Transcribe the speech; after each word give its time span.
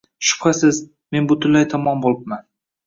Shubhasiz, 0.29 0.79
men 1.17 1.31
butunlay 1.33 1.71
tamom 1.77 2.05
boʻlibman. 2.09 2.47